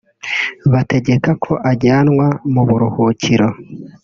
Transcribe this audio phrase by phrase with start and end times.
[0.71, 3.47] bategeka ko ajyanwa mu buruhukiro